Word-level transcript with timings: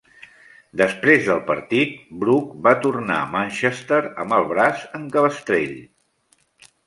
Després 0.79 1.19
del 1.25 1.41
partit, 1.49 1.91
Brook 2.23 2.55
va 2.67 2.73
tornar 2.85 3.19
a 3.25 3.27
Manchester 3.35 4.01
amb 4.23 4.37
el 4.39 4.49
braç 4.53 4.81
en 5.01 5.05
cabestrell. 5.17 5.77